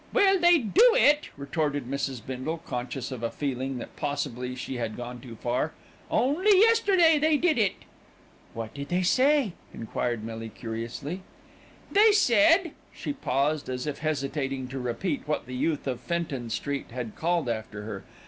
[0.13, 2.25] "Well, they do it," retorted Mrs.
[2.25, 5.73] Bindle, conscious of a feeling that possibly she had gone too far;
[6.09, 7.75] "only yesterday they did it."
[8.55, 11.21] "What did they say?" enquired Millie curiously.
[11.91, 16.89] "They said," she paused as if hesitating to repeat what the youth of Fenton Street
[16.89, 18.03] had called after her.